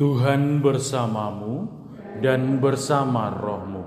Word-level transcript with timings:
Tuhan 0.00 0.64
bersamamu 0.64 1.68
dan 2.24 2.56
bersama 2.56 3.28
rohmu. 3.28 3.84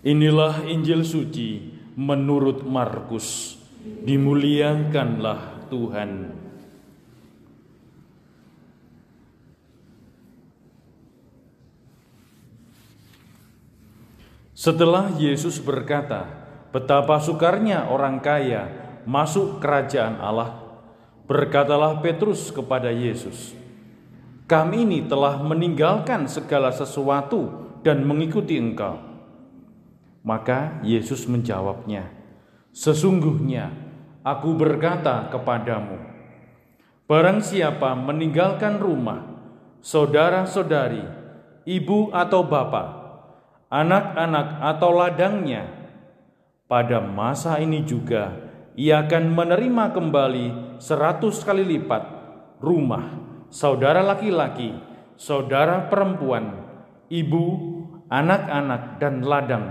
Inilah 0.00 0.64
Injil 0.64 1.04
suci 1.04 1.68
menurut 2.00 2.64
Markus. 2.64 3.60
Dimuliakanlah 4.08 5.68
Tuhan. 5.68 6.32
Setelah 14.56 15.12
Yesus 15.20 15.60
berkata, 15.60 16.24
"Betapa 16.72 17.20
sukarnya 17.20 17.92
orang 17.92 18.16
kaya 18.24 18.72
masuk 19.04 19.60
kerajaan 19.60 20.16
Allah," 20.24 20.56
berkatalah 21.28 22.00
Petrus 22.00 22.48
kepada 22.48 22.88
Yesus, 22.88 23.60
kami 24.52 24.84
ini 24.84 25.08
telah 25.08 25.40
meninggalkan 25.40 26.28
segala 26.28 26.68
sesuatu 26.68 27.72
dan 27.80 28.04
mengikuti 28.04 28.60
engkau. 28.60 29.00
Maka 30.20 30.84
Yesus 30.84 31.24
menjawabnya, 31.24 32.12
Sesungguhnya 32.68 33.72
aku 34.20 34.52
berkata 34.52 35.32
kepadamu, 35.32 35.96
Barang 37.08 37.40
siapa 37.40 37.96
meninggalkan 37.96 38.76
rumah, 38.76 39.24
saudara-saudari, 39.80 41.00
ibu 41.64 42.12
atau 42.12 42.44
bapak, 42.44 42.88
anak-anak 43.72 44.48
atau 44.68 44.90
ladangnya, 44.92 45.64
pada 46.68 47.00
masa 47.00 47.56
ini 47.56 47.80
juga 47.88 48.36
ia 48.76 49.00
akan 49.00 49.32
menerima 49.32 49.96
kembali 49.96 50.46
seratus 50.76 51.40
kali 51.40 51.64
lipat 51.64 52.04
rumah 52.60 53.21
saudara 53.52 54.00
laki-laki, 54.00 54.72
saudara 55.20 55.92
perempuan, 55.92 56.64
ibu, 57.12 57.44
anak-anak, 58.08 58.96
dan 58.96 59.20
ladang, 59.20 59.66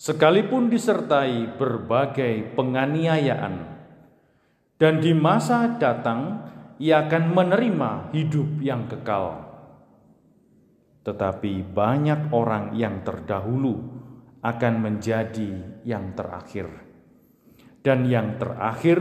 sekalipun 0.00 0.72
disertai 0.72 1.60
berbagai 1.60 2.56
penganiayaan. 2.56 3.76
Dan 4.80 5.00
di 5.04 5.12
masa 5.12 5.76
datang, 5.76 6.40
ia 6.80 7.04
akan 7.04 7.32
menerima 7.32 7.90
hidup 8.16 8.60
yang 8.64 8.88
kekal. 8.88 9.44
Tetapi 11.04 11.64
banyak 11.72 12.32
orang 12.32 12.76
yang 12.76 13.00
terdahulu 13.00 13.76
akan 14.44 14.74
menjadi 14.80 15.80
yang 15.84 16.12
terakhir, 16.12 16.68
dan 17.80 18.04
yang 18.04 18.36
terakhir 18.36 19.00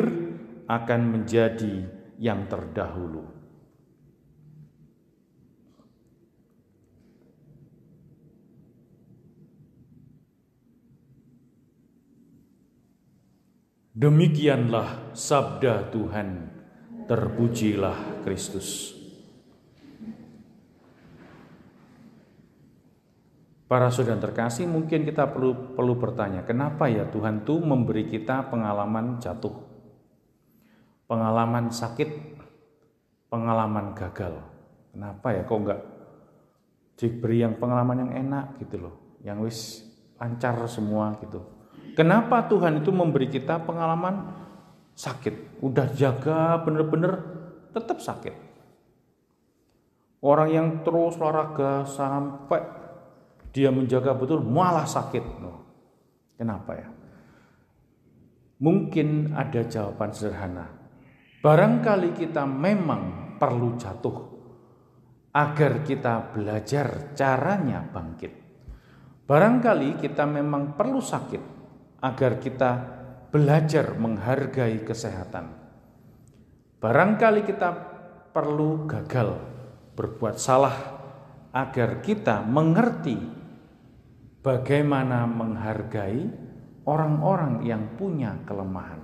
akan 0.71 1.01
menjadi 1.11 1.91
yang 2.15 2.47
terdahulu. 2.47 3.34
Demikianlah 13.95 15.15
sabda 15.15 15.87
Tuhan, 15.87 16.51
terpujilah 17.07 18.27
Kristus. 18.27 18.91
Para 23.71 23.87
saudara 23.87 24.19
terkasih, 24.19 24.67
mungkin 24.67 25.07
kita 25.07 25.31
perlu 25.31 25.79
perlu 25.79 25.95
bertanya, 25.95 26.43
kenapa 26.43 26.91
ya 26.91 27.07
Tuhan 27.07 27.47
tuh 27.47 27.63
memberi 27.63 28.11
kita 28.11 28.51
pengalaman 28.51 29.23
jatuh, 29.23 29.63
pengalaman 31.07 31.71
sakit, 31.71 32.35
pengalaman 33.31 33.95
gagal. 33.95 34.43
Kenapa 34.91 35.31
ya 35.31 35.47
kok 35.47 35.55
enggak 35.55 35.81
diberi 36.99 37.47
yang 37.47 37.55
pengalaman 37.55 38.03
yang 38.03 38.11
enak 38.27 38.59
gitu 38.59 38.75
loh, 38.75 38.95
yang 39.23 39.39
wis 39.39 39.87
lancar 40.19 40.59
semua 40.67 41.15
gitu. 41.23 41.54
Kenapa 41.95 42.43
Tuhan 42.51 42.83
itu 42.83 42.91
memberi 42.91 43.31
kita 43.31 43.63
pengalaman 43.63 44.27
sakit? 44.99 45.63
Udah 45.63 45.87
jaga 45.95 46.59
bener-bener 46.59 47.23
tetap 47.71 48.03
sakit. 48.03 48.35
Orang 50.19 50.51
yang 50.51 50.67
terus 50.83 51.15
olahraga 51.15 51.87
sampai 51.87 52.67
dia 53.55 53.71
menjaga 53.71 54.11
betul 54.11 54.43
malah 54.43 54.83
sakit. 54.83 55.23
Kenapa 56.35 56.71
ya? 56.75 56.91
Mungkin 58.59 59.31
ada 59.31 59.63
jawaban 59.63 60.11
sederhana. 60.11 60.67
Barangkali 61.39 62.11
kita 62.11 62.43
memang 62.43 63.35
perlu 63.39 63.79
jatuh 63.79 64.17
agar 65.31 65.79
kita 65.87 66.35
belajar 66.35 67.15
caranya 67.15 67.87
bangkit. 67.87 68.33
Barangkali 69.23 69.95
kita 69.95 70.27
memang 70.27 70.75
perlu 70.75 70.99
sakit 70.99 71.54
agar 72.05 72.37
kita 72.37 72.71
belajar 73.33 73.97
menghargai 73.97 74.85
kesehatan. 74.85 75.49
Barangkali 76.77 77.41
kita 77.41 77.73
perlu 78.29 78.85
gagal 78.85 79.41
berbuat 79.97 80.37
salah 80.37 80.77
agar 81.49 82.05
kita 82.05 82.45
mengerti 82.45 83.17
bagaimana 84.45 85.25
menghargai 85.25 86.29
orang-orang 86.85 87.65
yang 87.65 87.97
punya 87.97 88.37
kelemahan. 88.45 89.01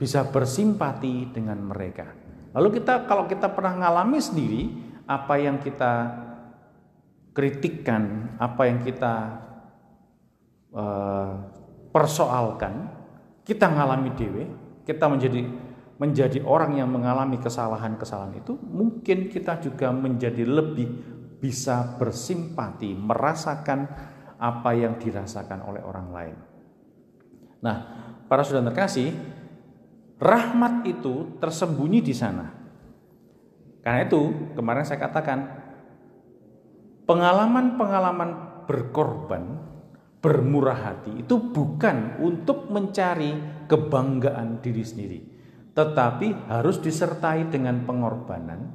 Bisa 0.00 0.24
bersimpati 0.24 1.28
dengan 1.30 1.60
mereka. 1.60 2.08
Lalu 2.56 2.80
kita 2.80 3.04
kalau 3.04 3.28
kita 3.28 3.52
pernah 3.52 3.76
ngalami 3.76 4.18
sendiri 4.18 4.62
apa 5.04 5.36
yang 5.36 5.60
kita 5.60 5.92
kritikkan, 7.36 8.34
apa 8.40 8.62
yang 8.66 8.80
kita 8.80 9.14
uh, 10.72 11.51
persoalkan, 11.92 12.88
kita 13.44 13.68
mengalami 13.68 14.10
dewe, 14.16 14.44
kita 14.88 15.06
menjadi 15.06 15.44
menjadi 16.02 16.42
orang 16.42 16.82
yang 16.82 16.90
mengalami 16.90 17.38
kesalahan-kesalahan 17.38 18.42
itu, 18.42 18.58
mungkin 18.58 19.30
kita 19.30 19.62
juga 19.62 19.94
menjadi 19.94 20.42
lebih 20.42 20.88
bisa 21.38 21.94
bersimpati, 21.94 22.90
merasakan 22.98 23.86
apa 24.42 24.70
yang 24.74 24.98
dirasakan 24.98 25.62
oleh 25.62 25.78
orang 25.86 26.08
lain. 26.10 26.36
Nah, 27.62 27.76
para 28.26 28.42
saudara 28.42 28.74
terkasih, 28.74 29.14
rahmat 30.18 30.82
itu 30.90 31.38
tersembunyi 31.38 32.02
di 32.02 32.14
sana. 32.14 32.50
Karena 33.86 34.02
itu, 34.02 34.50
kemarin 34.58 34.82
saya 34.82 34.98
katakan, 34.98 35.38
pengalaman-pengalaman 37.06 38.30
berkorban 38.66 39.42
bermurah 40.22 40.78
hati 40.78 41.26
itu 41.26 41.34
bukan 41.50 42.22
untuk 42.22 42.70
mencari 42.70 43.34
kebanggaan 43.66 44.62
diri 44.62 44.84
sendiri, 44.86 45.20
tetapi 45.74 46.46
harus 46.46 46.78
disertai 46.78 47.50
dengan 47.50 47.82
pengorbanan 47.82 48.70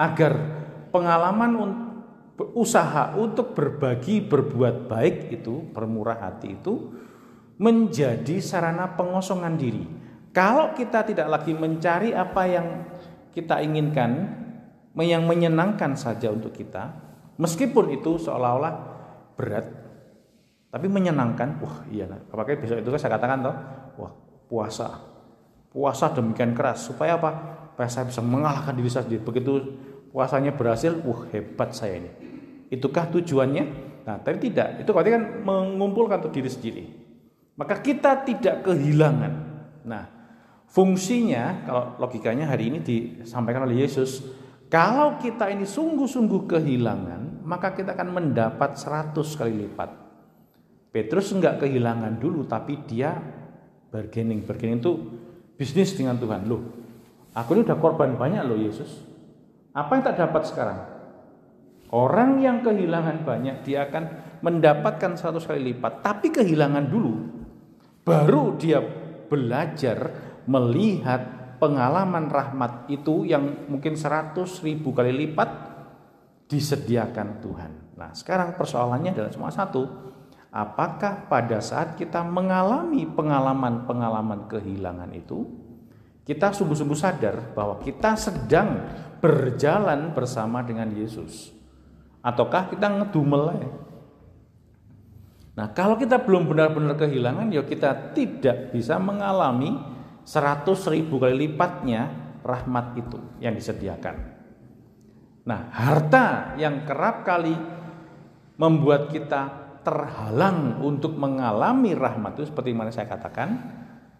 agar 0.00 0.32
pengalaman 0.88 1.52
usaha 2.56 3.12
untuk 3.20 3.52
berbagi 3.52 4.24
berbuat 4.24 4.88
baik 4.88 5.28
itu 5.28 5.68
bermurah 5.76 6.24
hati 6.24 6.56
itu 6.56 6.74
menjadi 7.58 8.38
sarana 8.38 8.94
pengosongan 8.94 9.54
diri. 9.58 9.84
Kalau 10.30 10.72
kita 10.72 11.02
tidak 11.02 11.28
lagi 11.28 11.52
mencari 11.52 12.14
apa 12.14 12.42
yang 12.46 12.66
kita 13.34 13.58
inginkan, 13.60 14.38
yang 14.98 15.26
menyenangkan 15.26 15.98
saja 15.98 16.30
untuk 16.30 16.54
kita, 16.54 16.94
meskipun 17.36 17.90
itu 17.90 18.22
seolah-olah 18.22 18.74
berat, 19.34 19.66
tapi 20.68 20.86
menyenangkan 20.86 21.60
wah 21.64 21.80
iya 21.88 22.04
apakah 22.08 22.60
besok 22.60 22.84
itu 22.84 22.88
saya 23.00 23.16
katakan 23.16 23.40
toh 23.40 23.56
wah 23.96 24.12
puasa. 24.48 24.88
Puasa 25.68 26.10
demikian 26.10 26.56
keras. 26.56 26.88
Supaya 26.88 27.20
apa? 27.20 27.30
Supaya 27.76 27.88
saya 27.92 28.04
bisa 28.08 28.24
mengalahkan 28.24 28.72
diri 28.72 28.88
saya 28.88 29.04
sendiri. 29.04 29.22
Begitu 29.22 29.52
puasanya 30.10 30.56
berhasil 30.56 30.96
wah 31.04 31.28
hebat 31.30 31.76
saya 31.76 32.00
ini. 32.00 32.10
Itukah 32.72 33.12
tujuannya? 33.12 33.64
Nah 34.08 34.16
tapi 34.24 34.40
tidak. 34.48 34.82
Itu 34.82 34.96
berarti 34.96 35.12
kan 35.12 35.22
mengumpulkan 35.44 36.24
untuk 36.24 36.34
diri 36.34 36.48
sendiri. 36.48 36.84
Maka 37.54 37.84
kita 37.84 38.24
tidak 38.24 38.64
kehilangan. 38.64 39.32
Nah 39.84 40.04
fungsinya 40.68 41.64
kalau 41.64 41.84
logikanya 42.00 42.48
hari 42.48 42.72
ini 42.72 42.78
disampaikan 42.84 43.64
oleh 43.64 43.88
Yesus 43.88 44.20
kalau 44.68 45.16
kita 45.16 45.48
ini 45.48 45.64
sungguh-sungguh 45.64 46.44
kehilangan 46.44 47.40
maka 47.40 47.72
kita 47.72 47.96
akan 47.96 48.12
mendapat 48.12 48.76
100 48.76 49.16
kali 49.16 49.64
lipat 49.64 50.07
Petrus 50.88 51.30
enggak 51.36 51.60
kehilangan 51.60 52.16
dulu 52.16 52.48
tapi 52.48 52.80
dia 52.88 53.16
bargaining. 53.92 54.44
Bargaining 54.44 54.80
itu 54.80 54.92
bisnis 55.58 55.92
dengan 55.92 56.16
Tuhan. 56.16 56.48
Loh, 56.48 56.62
aku 57.36 57.56
ini 57.56 57.68
udah 57.68 57.78
korban 57.78 58.16
banyak 58.16 58.42
loh 58.44 58.56
Yesus. 58.56 59.04
Apa 59.76 59.98
yang 59.98 60.02
tak 60.04 60.16
dapat 60.16 60.42
sekarang? 60.48 60.78
Orang 61.88 62.44
yang 62.44 62.60
kehilangan 62.60 63.24
banyak 63.24 63.64
dia 63.64 63.88
akan 63.88 64.04
mendapatkan 64.44 65.16
satu 65.16 65.40
kali 65.40 65.72
lipat. 65.72 66.04
Tapi 66.04 66.28
kehilangan 66.28 66.84
dulu. 66.88 67.12
Baru 68.04 68.56
dia 68.56 68.80
belajar 69.28 69.98
melihat 70.48 71.38
pengalaman 71.60 72.32
rahmat 72.32 72.88
itu 72.88 73.28
yang 73.28 73.68
mungkin 73.68 73.96
seratus 73.96 74.64
ribu 74.64 74.96
kali 74.96 75.12
lipat 75.12 75.48
disediakan 76.48 77.44
Tuhan. 77.44 77.72
Nah, 77.98 78.10
sekarang 78.16 78.56
persoalannya 78.56 79.12
adalah 79.12 79.32
cuma 79.32 79.52
satu. 79.52 79.84
Apakah 80.48 81.28
pada 81.28 81.60
saat 81.60 82.00
kita 82.00 82.24
mengalami 82.24 83.04
pengalaman-pengalaman 83.04 84.48
kehilangan 84.48 85.12
itu, 85.12 85.44
kita 86.24 86.56
sungguh-sungguh 86.56 86.96
sadar 86.96 87.52
bahwa 87.52 87.76
kita 87.84 88.16
sedang 88.16 88.80
berjalan 89.20 90.16
bersama 90.16 90.64
dengan 90.64 90.88
Yesus? 90.88 91.52
Ataukah 92.24 92.72
kita 92.72 92.88
ngedumel 92.88 93.60
Nah, 95.58 95.74
kalau 95.74 95.98
kita 95.98 96.22
belum 96.22 96.46
benar-benar 96.46 96.94
kehilangan, 96.94 97.50
ya 97.50 97.66
kita 97.66 98.14
tidak 98.14 98.70
bisa 98.70 98.94
mengalami 99.02 99.74
seratus 100.22 100.86
ribu 100.86 101.18
kali 101.18 101.34
lipatnya 101.34 102.14
rahmat 102.46 102.94
itu 102.94 103.18
yang 103.42 103.58
disediakan. 103.58 104.38
Nah, 105.42 105.66
harta 105.74 106.54
yang 106.62 106.86
kerap 106.86 107.26
kali 107.26 107.58
membuat 108.54 109.10
kita 109.10 109.67
terhalang 109.88 110.84
untuk 110.84 111.16
mengalami 111.16 111.96
rahmat 111.96 112.36
itu 112.36 112.52
seperti 112.52 112.76
mana 112.76 112.92
saya 112.92 113.08
katakan, 113.08 113.56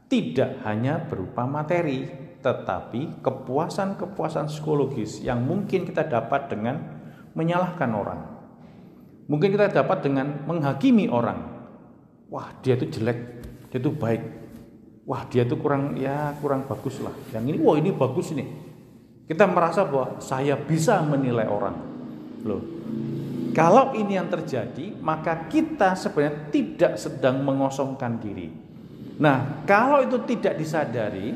tidak 0.08 0.64
hanya 0.64 1.04
berupa 1.04 1.44
materi, 1.44 2.08
tetapi 2.40 3.20
kepuasan-kepuasan 3.20 4.48
psikologis 4.48 5.20
yang 5.20 5.44
mungkin 5.44 5.84
kita 5.84 6.08
dapat 6.08 6.48
dengan 6.48 6.80
menyalahkan 7.36 7.92
orang 7.92 8.38
Mungkin 9.28 9.52
kita 9.52 9.68
dapat 9.68 10.00
dengan 10.00 10.40
menghakimi 10.48 11.12
orang. 11.12 11.36
Wah, 12.32 12.48
dia 12.64 12.80
itu 12.80 12.88
jelek, 12.88 13.44
dia 13.68 13.76
itu 13.76 13.92
baik. 13.92 14.24
Wah, 15.04 15.28
dia 15.28 15.44
itu 15.44 15.56
kurang 15.60 16.00
ya 16.00 16.32
kurang 16.40 16.64
bagus 16.64 16.96
lah. 17.04 17.12
Yang 17.36 17.44
ini, 17.52 17.58
wah 17.60 17.76
ini 17.76 17.92
bagus 17.92 18.32
ini. 18.32 18.48
Kita 19.28 19.44
merasa 19.44 19.84
bahwa 19.84 20.16
saya 20.24 20.56
bisa 20.56 21.04
menilai 21.04 21.44
orang. 21.44 21.76
Loh. 22.48 22.64
Kalau 23.58 23.90
ini 23.99 24.14
yang 24.14 24.31
terjadi, 24.31 24.94
maka 25.02 25.50
kita 25.50 25.99
sebenarnya 25.99 26.46
tidak 26.55 26.94
sedang 26.94 27.43
mengosongkan 27.43 28.22
diri. 28.22 28.46
Nah, 29.19 29.66
kalau 29.66 29.99
itu 29.99 30.22
tidak 30.31 30.55
disadari 30.62 31.34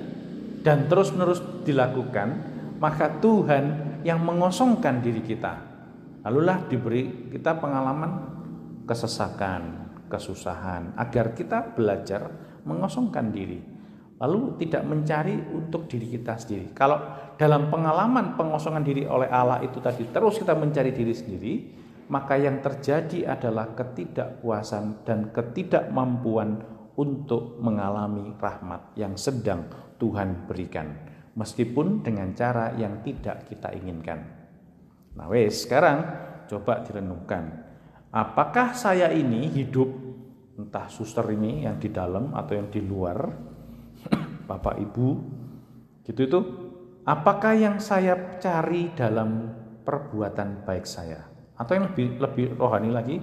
dan 0.63 0.87
terus-menerus 0.87 1.43
dilakukan, 1.67 2.29
maka 2.79 3.19
Tuhan 3.19 3.99
yang 4.07 4.23
mengosongkan 4.23 5.03
diri 5.03 5.19
kita. 5.27 5.55
Lalulah 6.23 6.63
diberi 6.71 7.27
kita 7.35 7.59
pengalaman 7.59 8.11
kesesakan, 8.87 9.91
kesusahan 10.07 10.95
agar 10.95 11.35
kita 11.35 11.75
belajar 11.75 12.31
mengosongkan 12.63 13.35
diri. 13.35 13.59
Lalu 14.23 14.63
tidak 14.63 14.87
mencari 14.87 15.35
untuk 15.51 15.91
diri 15.91 16.07
kita 16.07 16.39
sendiri. 16.39 16.71
Kalau 16.71 17.03
dalam 17.35 17.67
pengalaman 17.67 18.39
pengosongan 18.39 18.87
diri 18.87 19.03
oleh 19.11 19.27
Allah 19.27 19.59
itu 19.67 19.83
tadi 19.83 20.07
terus 20.15 20.39
kita 20.39 20.55
mencari 20.55 20.95
diri 20.95 21.11
sendiri, 21.11 21.82
maka 22.11 22.35
yang 22.39 22.59
terjadi 22.65 23.39
adalah 23.39 23.75
ketidakpuasan 23.77 25.07
dan 25.07 25.31
ketidakmampuan 25.31 26.63
untuk 26.99 27.59
mengalami 27.63 28.37
rahmat 28.37 28.93
yang 28.99 29.17
sedang 29.17 29.65
Tuhan 29.97 30.45
berikan, 30.51 30.93
meskipun 31.39 32.05
dengan 32.05 32.35
cara 32.37 32.75
yang 32.77 33.01
tidak 33.01 33.49
kita 33.49 33.73
inginkan. 33.73 34.21
Nah, 35.17 35.29
wes 35.29 35.65
sekarang 35.65 36.05
coba 36.49 36.85
direnungkan. 36.85 37.71
Apakah 38.13 38.77
saya 38.77 39.09
ini 39.09 39.49
hidup 39.49 39.89
entah 40.61 40.85
suster 40.93 41.25
ini 41.33 41.65
yang 41.65 41.81
di 41.81 41.89
dalam 41.89 42.37
atau 42.37 42.53
yang 42.53 42.69
di 42.69 42.85
luar, 42.85 43.19
Bapak 44.49 44.77
Ibu, 44.77 45.09
gitu 46.05 46.21
itu, 46.21 46.41
apakah 47.09 47.57
yang 47.57 47.81
saya 47.81 48.37
cari 48.37 48.93
dalam 48.93 49.49
perbuatan 49.81 50.69
baik 50.69 50.85
saya? 50.85 51.32
Atau 51.57 51.79
yang 51.79 51.93
lebih 51.93 52.19
lebih 52.19 52.47
rohani 52.57 52.91
lagi, 52.91 53.17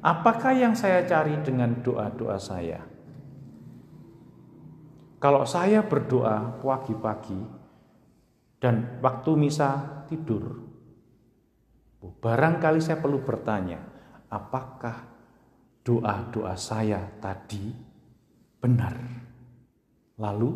apakah 0.00 0.54
yang 0.54 0.72
saya 0.74 1.02
cari 1.06 1.38
dengan 1.42 1.82
doa-doa 1.82 2.38
saya? 2.38 2.80
Kalau 5.22 5.46
saya 5.46 5.86
berdoa 5.86 6.58
pagi-pagi 6.58 7.40
dan 8.58 8.98
waktu 8.98 9.30
misa 9.38 10.02
tidur, 10.10 10.72
Barangkali 12.02 12.82
saya 12.82 12.98
perlu 12.98 13.22
bertanya, 13.22 13.78
apakah 14.26 15.06
doa-doa 15.86 16.58
saya 16.58 16.98
tadi 17.22 17.70
benar? 18.58 18.98
Lalu, 20.18 20.50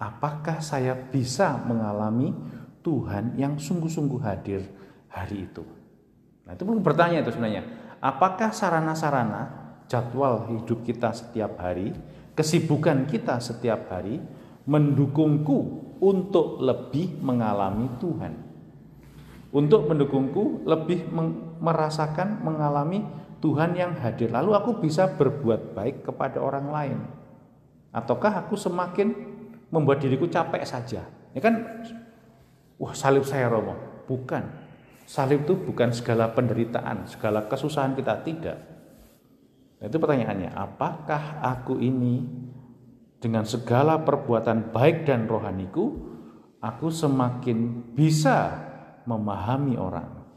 apakah 0.00 0.64
saya 0.64 0.96
bisa 0.96 1.60
mengalami 1.60 2.32
Tuhan 2.80 3.36
yang 3.36 3.60
sungguh-sungguh 3.60 4.20
hadir 4.24 4.64
hari 5.12 5.44
itu? 5.44 5.64
Nah, 6.48 6.56
itu 6.56 6.64
perlu 6.64 6.80
bertanya 6.80 7.20
itu 7.20 7.36
sebenarnya. 7.36 7.62
Apakah 8.00 8.56
sarana-sarana 8.56 9.42
jadwal 9.84 10.48
hidup 10.48 10.80
kita 10.88 11.12
setiap 11.12 11.60
hari, 11.60 11.92
kesibukan 12.32 13.04
kita 13.04 13.36
setiap 13.36 13.92
hari 13.92 14.16
mendukungku 14.64 15.92
untuk 16.00 16.64
lebih 16.64 17.20
mengalami 17.20 17.92
Tuhan? 18.00 18.48
untuk 19.48 19.88
mendukungku 19.88 20.68
lebih 20.68 21.08
merasakan 21.60 22.44
mengalami 22.44 23.04
Tuhan 23.40 23.72
yang 23.78 23.96
hadir. 23.96 24.28
Lalu 24.28 24.50
aku 24.52 24.70
bisa 24.82 25.08
berbuat 25.08 25.72
baik 25.72 26.04
kepada 26.04 26.42
orang 26.42 26.66
lain. 26.68 26.98
Ataukah 27.94 28.44
aku 28.44 28.58
semakin 28.58 29.14
membuat 29.72 30.04
diriku 30.04 30.28
capek 30.28 30.62
saja? 30.68 31.06
Ya 31.32 31.40
kan 31.40 31.64
wah 32.76 32.92
salib 32.92 33.24
saya 33.24 33.48
Romo. 33.48 34.04
Bukan. 34.04 34.67
Salib 35.08 35.48
itu 35.48 35.56
bukan 35.56 35.88
segala 35.88 36.28
penderitaan, 36.36 37.08
segala 37.08 37.48
kesusahan 37.48 37.96
kita 37.96 38.20
tidak. 38.28 38.60
Nah, 39.80 39.88
itu 39.88 39.96
pertanyaannya, 39.96 40.52
apakah 40.52 41.40
aku 41.40 41.80
ini 41.80 42.28
dengan 43.16 43.48
segala 43.48 44.04
perbuatan 44.04 44.68
baik 44.68 45.08
dan 45.08 45.24
rohaniku, 45.24 45.96
aku 46.60 46.92
semakin 46.92 47.88
bisa 47.96 48.68
memahami 49.08 49.80
orang, 49.80 50.28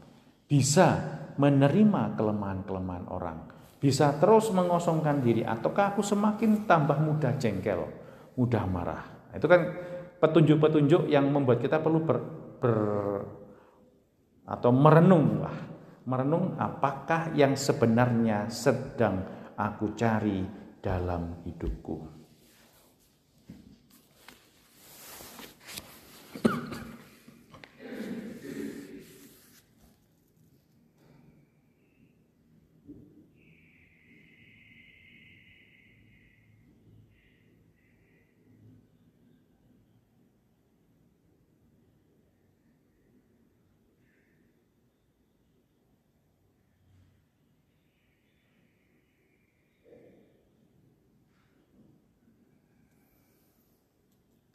bisa 0.48 1.20
menerima 1.36 2.16
kelemahan-kelemahan 2.16 3.12
orang, 3.12 3.44
bisa 3.76 4.16
terus 4.16 4.48
mengosongkan 4.56 5.20
diri, 5.20 5.44
ataukah 5.44 5.92
aku 5.92 6.00
semakin 6.00 6.64
tambah 6.64 6.96
mudah 6.96 7.36
jengkel, 7.36 7.92
mudah 8.40 8.64
marah. 8.64 9.04
Itu 9.36 9.44
kan 9.52 9.68
petunjuk-petunjuk 10.16 11.12
yang 11.12 11.28
membuat 11.28 11.60
kita 11.60 11.76
perlu 11.76 12.00
ber, 12.08 12.18
ber 12.56 12.76
atau 14.46 14.70
merenung 14.74 15.42
lah, 15.42 15.58
merenung 16.06 16.58
apakah 16.58 17.30
yang 17.34 17.54
sebenarnya 17.54 18.50
sedang 18.50 19.22
aku 19.54 19.94
cari 19.94 20.42
dalam 20.82 21.44
hidupku. 21.46 22.21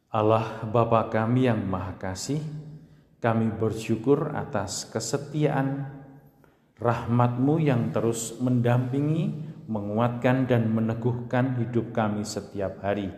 Allah 0.08 0.64
Bapa 0.64 1.12
kami 1.12 1.52
yang 1.52 1.68
Maha 1.68 2.00
Kasih, 2.00 2.40
kami 3.20 3.52
bersyukur 3.52 4.32
atas 4.40 4.88
kesetiaan 4.88 5.84
rahmatmu 6.80 7.60
yang 7.60 7.92
terus 7.92 8.40
mendampingi, 8.40 9.36
menguatkan 9.68 10.48
dan 10.48 10.72
meneguhkan 10.72 11.60
hidup 11.60 11.92
kami 11.92 12.24
setiap 12.24 12.80
hari. 12.80 13.12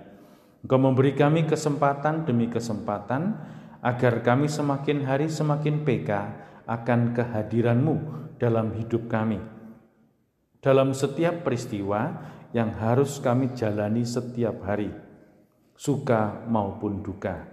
Engkau 0.65 0.81
memberi 0.81 1.13
kami 1.13 1.46
kesempatan 1.46 2.25
demi 2.25 2.50
kesempatan 2.50 3.38
agar 3.86 4.25
kami 4.25 4.50
semakin 4.50 5.05
hari 5.05 5.29
semakin 5.29 5.86
peka 5.86 6.41
akan 6.65 7.13
kehadiranmu 7.13 7.96
dalam 8.41 8.74
hidup 8.74 9.05
kami. 9.05 9.38
Dalam 10.58 10.98
setiap 10.98 11.46
peristiwa 11.46 12.17
yang 12.50 12.74
harus 12.81 13.22
kami 13.22 13.53
jalani 13.53 14.01
setiap 14.01 14.65
hari 14.65 15.09
suka 15.79 16.43
maupun 16.51 17.00
duka. 17.00 17.48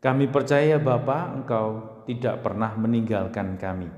Kami 0.00 0.32
percaya 0.32 0.80
Bapa, 0.80 1.28
Engkau 1.36 2.00
tidak 2.08 2.40
pernah 2.40 2.72
meninggalkan 2.72 3.60
kami. 3.60 3.92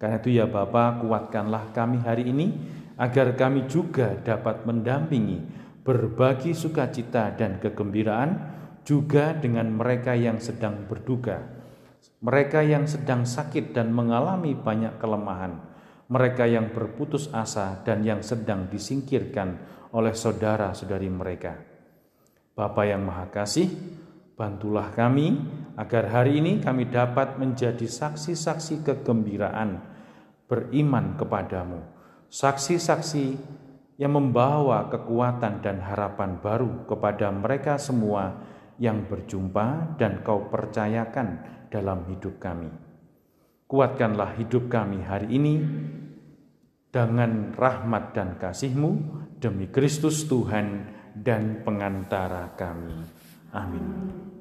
Karena 0.00 0.16
itu 0.16 0.32
ya 0.32 0.48
Bapa, 0.48 1.04
kuatkanlah 1.04 1.76
kami 1.76 2.00
hari 2.00 2.32
ini 2.32 2.56
agar 2.96 3.36
kami 3.36 3.68
juga 3.68 4.16
dapat 4.24 4.64
mendampingi, 4.64 5.44
berbagi 5.84 6.56
sukacita 6.56 7.36
dan 7.36 7.60
kegembiraan 7.60 8.40
juga 8.88 9.36
dengan 9.36 9.68
mereka 9.68 10.16
yang 10.16 10.40
sedang 10.40 10.88
berduka. 10.88 11.52
mereka 12.24 12.64
yang 12.64 12.88
sedang 12.88 13.28
sakit 13.28 13.76
dan 13.76 13.92
mengalami 13.92 14.56
banyak 14.56 14.96
kelemahan, 14.96 15.60
mereka 16.08 16.48
yang 16.48 16.72
berputus 16.72 17.28
asa 17.36 17.84
dan 17.84 18.00
yang 18.00 18.24
sedang 18.24 18.64
disingkirkan 18.72 19.60
oleh 19.92 20.16
saudara-saudari 20.16 21.12
mereka. 21.12 21.73
Bapa 22.54 22.86
yang 22.86 23.02
Maha 23.02 23.34
Kasih, 23.34 23.66
bantulah 24.38 24.94
kami 24.94 25.42
agar 25.74 26.06
hari 26.06 26.38
ini 26.38 26.62
kami 26.62 26.86
dapat 26.86 27.34
menjadi 27.34 27.82
saksi-saksi 27.82 28.86
kegembiraan 28.86 29.82
beriman 30.46 31.18
kepadamu, 31.18 31.82
saksi-saksi 32.30 33.26
yang 33.98 34.14
membawa 34.14 34.86
kekuatan 34.86 35.66
dan 35.66 35.82
harapan 35.82 36.38
baru 36.38 36.86
kepada 36.86 37.34
mereka 37.34 37.74
semua 37.74 38.38
yang 38.78 39.02
berjumpa 39.06 39.98
dan 39.98 40.22
kau 40.22 40.46
percayakan 40.46 41.42
dalam 41.74 42.06
hidup 42.06 42.38
kami. 42.38 42.70
Kuatkanlah 43.66 44.38
hidup 44.38 44.70
kami 44.70 45.02
hari 45.02 45.26
ini 45.34 45.54
dengan 46.94 47.50
rahmat 47.50 48.14
dan 48.14 48.38
kasih-Mu 48.38 48.90
demi 49.42 49.66
Kristus 49.66 50.22
Tuhan 50.30 50.93
dan 51.14 51.62
pengantara 51.62 52.50
kami. 52.58 52.98
Amin. 53.54 54.33